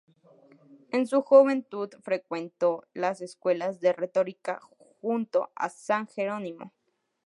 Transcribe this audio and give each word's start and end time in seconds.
En 0.89 1.05
su 1.05 1.21
juventud, 1.21 1.89
frecuentó 2.01 2.87
las 2.95 3.21
escuelas 3.21 3.79
de 3.81 3.93
retórica 3.93 4.59
junto 4.99 5.51
a 5.55 5.69
San 5.69 6.07
Jerónimo. 6.07 6.73